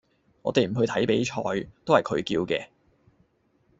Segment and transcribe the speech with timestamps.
[0.41, 2.69] 我哋唔去睇比賽，都係佢叫嘅